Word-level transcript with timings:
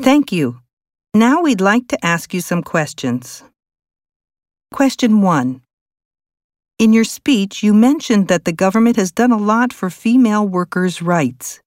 Thank 0.00 0.30
you. 0.30 0.60
Now 1.12 1.42
we'd 1.42 1.60
like 1.60 1.88
to 1.88 2.06
ask 2.06 2.32
you 2.32 2.40
some 2.40 2.62
questions. 2.62 3.42
Question 4.72 5.22
1. 5.22 5.60
In 6.78 6.92
your 6.92 7.02
speech, 7.02 7.64
you 7.64 7.74
mentioned 7.74 8.28
that 8.28 8.44
the 8.44 8.52
government 8.52 8.94
has 8.94 9.10
done 9.10 9.32
a 9.32 9.36
lot 9.36 9.72
for 9.72 9.90
female 9.90 10.46
workers' 10.46 11.02
rights. 11.02 11.60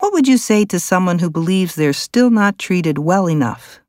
What 0.00 0.12
would 0.12 0.28
you 0.28 0.36
say 0.36 0.66
to 0.66 0.78
someone 0.78 1.20
who 1.20 1.30
believes 1.30 1.74
they're 1.74 1.94
still 1.94 2.28
not 2.28 2.58
treated 2.58 2.98
well 2.98 3.26
enough? 3.26 3.80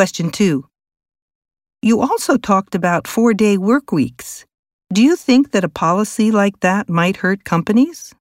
Question 0.00 0.30
2. 0.30 0.64
You 1.82 2.00
also 2.00 2.38
talked 2.38 2.74
about 2.74 3.06
four 3.06 3.34
day 3.34 3.58
work 3.58 3.92
weeks. 3.92 4.46
Do 4.90 5.02
you 5.02 5.14
think 5.14 5.50
that 5.50 5.62
a 5.62 5.68
policy 5.68 6.30
like 6.30 6.60
that 6.60 6.88
might 6.88 7.18
hurt 7.18 7.44
companies? 7.44 8.14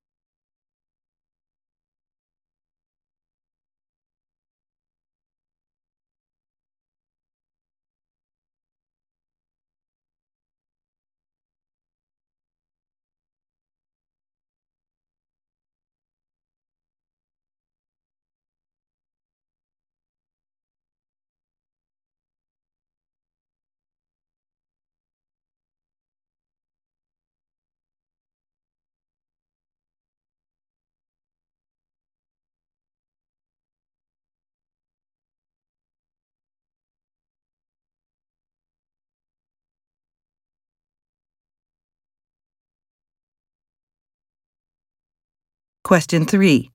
Question 45.90 46.28
3. 46.28 46.70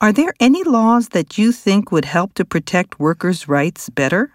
Are 0.00 0.12
there 0.12 0.32
any 0.38 0.62
laws 0.62 1.08
that 1.08 1.36
you 1.36 1.50
think 1.50 1.90
would 1.90 2.04
help 2.04 2.32
to 2.34 2.44
protect 2.44 3.00
workers' 3.00 3.48
rights 3.48 3.90
better? 3.90 4.30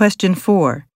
Question 0.00 0.34
4. 0.34 0.86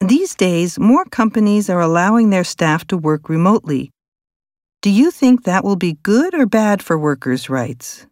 These 0.00 0.34
days, 0.34 0.78
more 0.78 1.06
companies 1.06 1.70
are 1.70 1.80
allowing 1.80 2.28
their 2.28 2.44
staff 2.44 2.86
to 2.88 2.98
work 2.98 3.30
remotely. 3.30 3.90
Do 4.82 4.90
you 4.90 5.10
think 5.10 5.44
that 5.44 5.64
will 5.64 5.76
be 5.76 5.96
good 6.02 6.34
or 6.34 6.44
bad 6.44 6.82
for 6.82 6.98
workers' 6.98 7.48
rights? 7.48 8.06